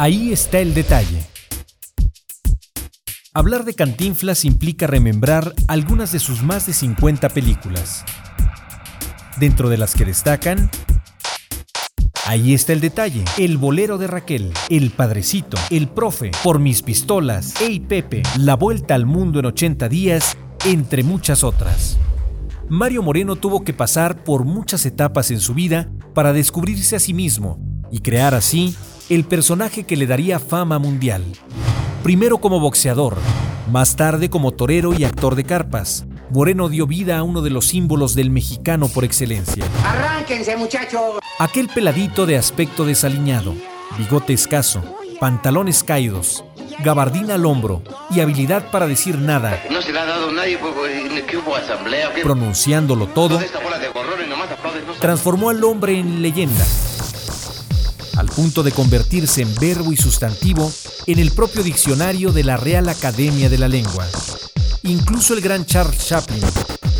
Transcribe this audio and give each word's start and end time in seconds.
Ahí 0.00 0.30
está 0.30 0.60
el 0.60 0.74
detalle. 0.74 1.26
Hablar 3.34 3.64
de 3.64 3.74
Cantinflas 3.74 4.44
implica 4.44 4.86
remembrar 4.86 5.52
algunas 5.66 6.12
de 6.12 6.20
sus 6.20 6.40
más 6.40 6.66
de 6.66 6.72
50 6.72 7.28
películas, 7.30 8.04
dentro 9.38 9.68
de 9.68 9.76
las 9.76 9.96
que 9.96 10.04
destacan 10.04 10.70
Ahí 12.26 12.54
está 12.54 12.74
el 12.74 12.80
detalle. 12.80 13.24
El 13.38 13.58
bolero 13.58 13.98
de 13.98 14.06
Raquel, 14.06 14.52
El 14.68 14.90
Padrecito, 14.90 15.56
El 15.68 15.88
Profe, 15.88 16.30
Por 16.44 16.60
mis 16.60 16.82
pistolas, 16.82 17.60
Ey 17.60 17.80
Pepe, 17.80 18.22
La 18.38 18.54
Vuelta 18.54 18.94
al 18.94 19.04
Mundo 19.04 19.40
en 19.40 19.46
80 19.46 19.88
días, 19.88 20.36
entre 20.64 21.02
muchas 21.02 21.42
otras. 21.42 21.98
Mario 22.68 23.02
Moreno 23.02 23.34
tuvo 23.34 23.64
que 23.64 23.74
pasar 23.74 24.22
por 24.22 24.44
muchas 24.44 24.86
etapas 24.86 25.32
en 25.32 25.40
su 25.40 25.54
vida 25.54 25.90
para 26.14 26.32
descubrirse 26.32 26.94
a 26.94 27.00
sí 27.00 27.14
mismo 27.14 27.58
y 27.90 27.98
crear 27.98 28.34
así 28.34 28.76
el 29.08 29.24
personaje 29.24 29.84
que 29.84 29.96
le 29.96 30.06
daría 30.06 30.38
fama 30.38 30.78
mundial. 30.78 31.24
Primero 32.02 32.38
como 32.38 32.60
boxeador, 32.60 33.16
más 33.70 33.96
tarde 33.96 34.28
como 34.28 34.52
torero 34.52 34.92
y 34.92 35.04
actor 35.04 35.34
de 35.34 35.44
carpas, 35.44 36.06
Moreno 36.30 36.68
dio 36.68 36.86
vida 36.86 37.18
a 37.18 37.22
uno 37.22 37.40
de 37.40 37.50
los 37.50 37.68
símbolos 37.68 38.14
del 38.14 38.30
mexicano 38.30 38.88
por 38.88 39.04
excelencia. 39.04 39.64
¡Arránquense, 39.84 40.56
muchachos! 40.56 41.18
Aquel 41.38 41.68
peladito 41.68 42.26
de 42.26 42.36
aspecto 42.36 42.84
desaliñado, 42.84 43.54
bigote 43.96 44.34
escaso, 44.34 44.82
pantalones 45.20 45.82
caídos, 45.84 46.44
gabardina 46.84 47.34
al 47.34 47.46
hombro 47.46 47.82
y 48.10 48.20
habilidad 48.20 48.70
para 48.70 48.86
decir 48.86 49.16
nada. 49.16 49.62
No 49.70 49.80
se 49.80 49.92
le 49.92 50.00
ha 50.00 50.04
dado 50.04 50.30
nadie 50.32 50.58
porque 50.58 51.24
que 51.26 51.36
hubo 51.38 51.56
asamblea. 51.56 52.12
¿qué? 52.12 52.22
Pronunciándolo 52.22 53.06
todo, 53.06 53.40
transformó 55.00 55.48
al 55.50 55.64
hombre 55.64 55.98
en 55.98 56.20
leyenda, 56.20 56.64
al 58.18 58.26
punto 58.26 58.64
de 58.64 58.72
convertirse 58.72 59.42
en 59.42 59.54
verbo 59.54 59.92
y 59.92 59.96
sustantivo 59.96 60.72
en 61.06 61.20
el 61.20 61.30
propio 61.30 61.62
diccionario 61.62 62.32
de 62.32 62.42
la 62.42 62.56
Real 62.56 62.88
Academia 62.88 63.48
de 63.48 63.58
la 63.58 63.68
Lengua. 63.68 64.06
Incluso 64.82 65.34
el 65.34 65.40
gran 65.40 65.64
Charles 65.64 66.04
Chaplin 66.04 66.42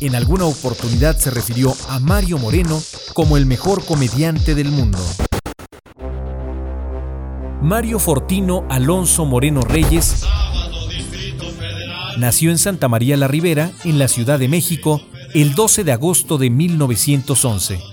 en 0.00 0.14
alguna 0.14 0.46
oportunidad 0.46 1.18
se 1.18 1.30
refirió 1.30 1.76
a 1.90 1.98
Mario 1.98 2.38
Moreno 2.38 2.82
como 3.12 3.36
el 3.36 3.44
mejor 3.44 3.84
comediante 3.84 4.54
del 4.54 4.70
mundo. 4.70 4.98
Mario 7.60 7.98
Fortino 7.98 8.64
Alonso 8.70 9.26
Moreno 9.26 9.60
Reyes 9.60 10.24
nació 12.16 12.50
en 12.50 12.58
Santa 12.58 12.88
María 12.88 13.18
la 13.18 13.28
Ribera, 13.28 13.70
en 13.84 13.98
la 13.98 14.08
Ciudad 14.08 14.38
de 14.38 14.48
México, 14.48 15.02
el 15.34 15.54
12 15.54 15.84
de 15.84 15.92
agosto 15.92 16.38
de 16.38 16.48
1911. 16.48 17.91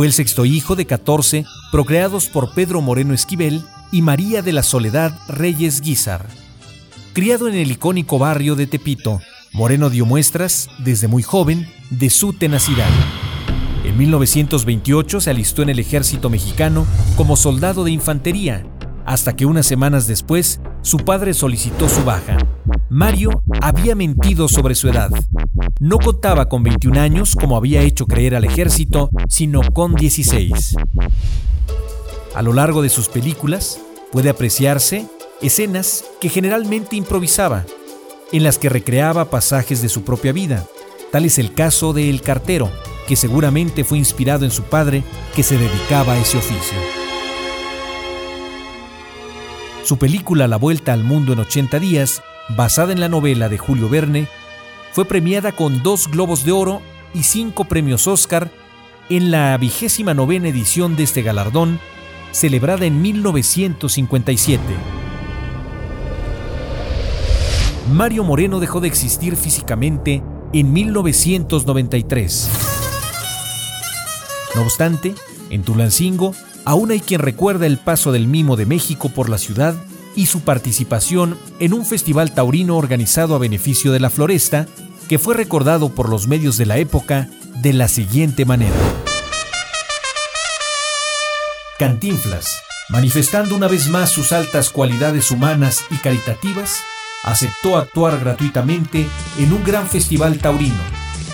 Fue 0.00 0.06
el 0.06 0.14
sexto 0.14 0.46
hijo 0.46 0.76
de 0.76 0.86
14 0.86 1.44
procreados 1.70 2.30
por 2.30 2.54
Pedro 2.54 2.80
Moreno 2.80 3.12
Esquivel 3.12 3.62
y 3.92 4.00
María 4.00 4.40
de 4.40 4.54
la 4.54 4.62
Soledad 4.62 5.12
Reyes 5.28 5.82
Guizar. 5.82 6.24
Criado 7.12 7.48
en 7.48 7.54
el 7.54 7.70
icónico 7.70 8.18
barrio 8.18 8.56
de 8.56 8.66
Tepito, 8.66 9.20
Moreno 9.52 9.90
dio 9.90 10.06
muestras, 10.06 10.70
desde 10.78 11.06
muy 11.06 11.22
joven, 11.22 11.68
de 11.90 12.08
su 12.08 12.32
tenacidad. 12.32 12.88
En 13.84 13.98
1928 13.98 15.20
se 15.20 15.28
alistó 15.28 15.60
en 15.60 15.68
el 15.68 15.78
ejército 15.78 16.30
mexicano 16.30 16.86
como 17.14 17.36
soldado 17.36 17.84
de 17.84 17.90
infantería, 17.90 18.64
hasta 19.04 19.36
que 19.36 19.44
unas 19.44 19.66
semanas 19.66 20.06
después 20.06 20.62
su 20.80 20.96
padre 20.96 21.34
solicitó 21.34 21.90
su 21.90 22.02
baja. 22.04 22.38
Mario 22.88 23.42
había 23.60 23.94
mentido 23.94 24.48
sobre 24.48 24.74
su 24.76 24.88
edad. 24.88 25.10
No 25.80 25.96
contaba 25.96 26.50
con 26.50 26.62
21 26.62 27.00
años 27.00 27.34
como 27.34 27.56
había 27.56 27.80
hecho 27.80 28.04
creer 28.04 28.34
al 28.34 28.44
ejército, 28.44 29.08
sino 29.30 29.62
con 29.72 29.94
16. 29.94 30.76
A 32.34 32.42
lo 32.42 32.52
largo 32.52 32.82
de 32.82 32.90
sus 32.90 33.08
películas 33.08 33.80
puede 34.12 34.28
apreciarse 34.28 35.06
escenas 35.40 36.04
que 36.20 36.28
generalmente 36.28 36.96
improvisaba, 36.96 37.64
en 38.30 38.44
las 38.44 38.58
que 38.58 38.68
recreaba 38.68 39.30
pasajes 39.30 39.80
de 39.80 39.88
su 39.88 40.02
propia 40.04 40.32
vida. 40.32 40.66
Tal 41.12 41.24
es 41.24 41.38
el 41.38 41.54
caso 41.54 41.94
de 41.94 42.10
El 42.10 42.20
Cartero, 42.20 42.70
que 43.08 43.16
seguramente 43.16 43.82
fue 43.82 43.96
inspirado 43.96 44.44
en 44.44 44.50
su 44.50 44.64
padre 44.64 45.02
que 45.34 45.42
se 45.42 45.56
dedicaba 45.56 46.12
a 46.12 46.18
ese 46.18 46.36
oficio. 46.36 46.76
Su 49.82 49.96
película 49.96 50.46
La 50.46 50.58
Vuelta 50.58 50.92
al 50.92 51.04
Mundo 51.04 51.32
en 51.32 51.38
80 51.38 51.78
días, 51.78 52.22
basada 52.50 52.92
en 52.92 53.00
la 53.00 53.08
novela 53.08 53.48
de 53.48 53.56
Julio 53.56 53.88
Verne, 53.88 54.28
fue 54.92 55.04
premiada 55.04 55.52
con 55.52 55.82
dos 55.82 56.08
Globos 56.08 56.44
de 56.44 56.52
Oro 56.52 56.82
y 57.14 57.22
cinco 57.22 57.64
premios 57.64 58.06
Oscar 58.06 58.50
en 59.08 59.30
la 59.30 59.56
vigésima 59.56 60.14
novena 60.14 60.48
edición 60.48 60.96
de 60.96 61.02
este 61.04 61.22
galardón, 61.22 61.80
celebrada 62.32 62.86
en 62.86 63.02
1957. 63.02 64.62
Mario 67.92 68.22
Moreno 68.22 68.60
dejó 68.60 68.80
de 68.80 68.88
existir 68.88 69.36
físicamente 69.36 70.22
en 70.52 70.72
1993. 70.72 72.50
No 74.54 74.62
obstante, 74.62 75.14
en 75.50 75.62
Tulancingo 75.62 76.34
aún 76.64 76.90
hay 76.90 77.00
quien 77.00 77.20
recuerda 77.20 77.66
el 77.66 77.78
paso 77.78 78.12
del 78.12 78.28
mimo 78.28 78.56
de 78.56 78.66
México 78.66 79.08
por 79.08 79.28
la 79.28 79.38
ciudad 79.38 79.74
y 80.20 80.26
su 80.26 80.42
participación 80.42 81.38
en 81.60 81.72
un 81.72 81.86
festival 81.86 82.34
taurino 82.34 82.76
organizado 82.76 83.34
a 83.34 83.38
beneficio 83.38 83.90
de 83.90 84.00
la 84.00 84.10
floresta, 84.10 84.66
que 85.08 85.18
fue 85.18 85.34
recordado 85.34 85.94
por 85.94 86.10
los 86.10 86.28
medios 86.28 86.58
de 86.58 86.66
la 86.66 86.76
época 86.76 87.30
de 87.62 87.72
la 87.72 87.88
siguiente 87.88 88.44
manera. 88.44 88.76
Cantinflas, 91.78 92.62
manifestando 92.90 93.56
una 93.56 93.66
vez 93.66 93.88
más 93.88 94.10
sus 94.10 94.32
altas 94.32 94.68
cualidades 94.68 95.30
humanas 95.30 95.86
y 95.90 95.96
caritativas, 95.96 96.82
aceptó 97.22 97.78
actuar 97.78 98.20
gratuitamente 98.20 99.06
en 99.38 99.54
un 99.54 99.64
gran 99.64 99.88
festival 99.88 100.36
taurino, 100.36 100.82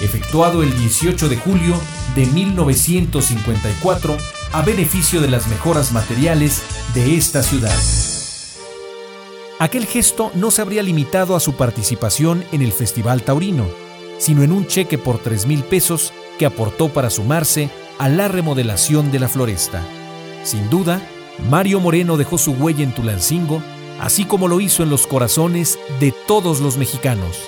efectuado 0.00 0.62
el 0.62 0.78
18 0.78 1.28
de 1.28 1.36
julio 1.36 1.74
de 2.14 2.26
1954 2.26 4.16
a 4.53 4.62
beneficio 4.62 5.20
de 5.20 5.26
las 5.28 5.48
mejoras 5.48 5.91
materiales 5.91 6.62
de 6.94 7.16
esta 7.16 7.42
ciudad. 7.42 7.74
Aquel 9.59 9.87
gesto 9.87 10.31
no 10.34 10.50
se 10.50 10.61
habría 10.61 10.83
limitado 10.83 11.34
a 11.34 11.41
su 11.41 11.55
participación 11.55 12.44
en 12.53 12.61
el 12.61 12.72
Festival 12.72 13.22
Taurino, 13.22 13.67
sino 14.19 14.43
en 14.43 14.53
un 14.53 14.67
cheque 14.67 14.99
por 14.99 15.19
3 15.19 15.47
mil 15.47 15.62
pesos 15.65 16.12
que 16.39 16.44
aportó 16.44 16.91
para 16.91 17.09
sumarse 17.09 17.71
a 17.99 18.11
la 18.11 18.28
remodelación 18.28 19.11
de 19.11 19.19
la 19.19 19.28
floresta. 19.28 19.83
Sin 20.45 20.69
duda, 20.69 21.00
Mario 21.49 21.81
Moreno 21.81 22.19
dejó 22.19 22.37
su 22.37 22.53
huella 22.53 22.84
en 22.84 22.93
Tulancingo, 22.93 23.62
así 23.99 24.27
como 24.27 24.47
lo 24.47 24.61
hizo 24.61 24.83
en 24.83 24.91
los 24.91 25.06
corazones 25.06 25.78
de 26.00 26.12
todos 26.27 26.61
los 26.61 26.77
mexicanos, 26.77 27.39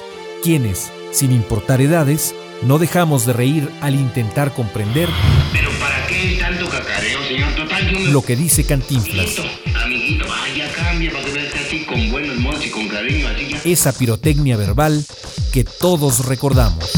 quienes, 0.43 0.91
sin 1.13 1.31
importar 1.31 1.83
edades, 1.83 2.35
no 2.63 2.79
dejamos 2.79 3.27
de 3.27 3.35
reír 3.35 3.71
al 3.83 3.95
intentar 3.95 4.53
comprender 4.53 5.09
Pero 5.53 5.71
¿para 5.79 6.07
qué 6.07 6.39
tanto 6.41 6.69
cacareo, 6.69 7.23
señor? 7.29 7.55
Total, 7.55 7.89
yo 7.89 7.99
me... 8.01 8.07
lo 8.07 8.23
que 8.23 8.35
dice 8.35 8.65
Cantinflas, 8.65 9.39
Amiguito, 9.39 9.79
amiguito, 9.79 10.27
vaya, 10.27 10.73
cambia 10.73 11.13
para 11.13 11.25
que 11.25 11.48
con 11.77 12.01
y 12.01 12.71
con 12.71 12.89
cariño, 12.89 13.29
así 13.29 13.73
esa 13.73 13.93
pirotecnia 13.93 14.56
verbal 14.56 15.05
que 15.53 15.65
todos 15.65 16.25
recordamos. 16.25 16.91